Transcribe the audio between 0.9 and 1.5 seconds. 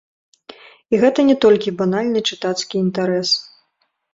І гэта не